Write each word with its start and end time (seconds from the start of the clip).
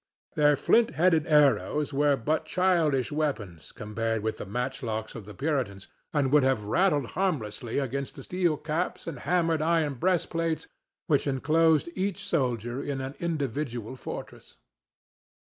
Their 0.33 0.55
flint 0.55 0.95
headed 0.97 1.27
arrows 1.27 1.93
were 1.93 2.15
but 2.15 2.45
childish 2.45 3.11
weapons, 3.11 3.71
compared 3.71 4.23
with 4.23 4.39
the 4.39 4.47
matchlocks 4.47 5.13
of 5.13 5.25
the 5.25 5.35
Puritans, 5.35 5.89
and 6.11 6.31
would 6.31 6.41
have 6.41 6.63
rattled 6.63 7.11
harmlessly 7.11 7.77
against 7.77 8.15
the 8.15 8.23
steel 8.23 8.57
caps 8.57 9.05
and 9.05 9.19
hammered 9.19 9.61
iron 9.61 9.93
breastplates 9.93 10.65
which 11.05 11.27
enclosed 11.27 11.87
each 11.93 12.25
soldier 12.25 12.81
in 12.81 12.99
an 12.99 13.13
individual 13.19 13.95
fortress. 13.95 14.57